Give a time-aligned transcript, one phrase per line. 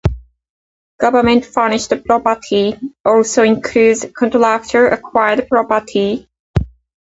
[0.99, 2.73] Government-furnished property
[3.05, 6.27] also includes contractor-acquired property